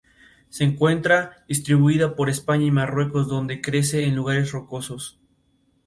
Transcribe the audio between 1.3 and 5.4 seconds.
distribuida por España y Marruecos, donde crece en lugares rocosos.